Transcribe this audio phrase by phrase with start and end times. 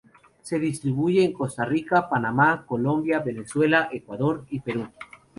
[0.41, 4.87] Se distribuye en Costa Rica, Panamá, Colombia, Venezuela, Ecuador y Perú.